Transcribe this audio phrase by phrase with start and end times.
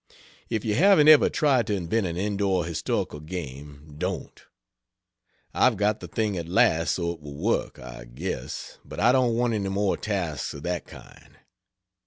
[0.49, 4.43] If you haven't ever tried to invent an indoor historical game, don't.
[5.53, 9.35] I've got the thing at last so it will work, I guess, but I don't
[9.35, 11.37] want any more tasks of that kind.